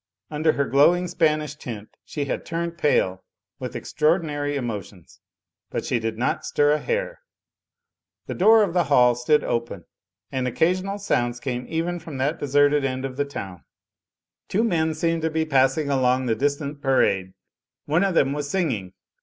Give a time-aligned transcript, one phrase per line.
[0.31, 3.23] Under her glowing Spanish tint she had turned pale
[3.59, 5.19] with extraordinary emotions,
[5.69, 7.21] but she did not stir a hair.
[8.25, 9.85] The door of the hall stood open,
[10.31, 13.63] and occasional sounds came even from that deserted end of the town.
[14.47, 17.33] Two men seemed to be passing along the distant pa rade;
[17.85, 18.93] one of them was singing.